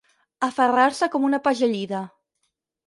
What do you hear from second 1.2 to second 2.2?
una pegellida.